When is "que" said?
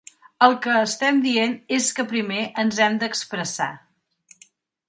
0.63-0.77, 1.99-2.07